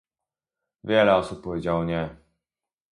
Wiele 0.83 1.15
osób 1.15 1.43
powiedziało 1.43 1.83
"nie" 1.83 2.15